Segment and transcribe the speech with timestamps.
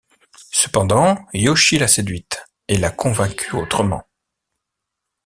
[0.51, 4.01] Cependant, Yoshi l'a séduite et l'a convaincue autrement.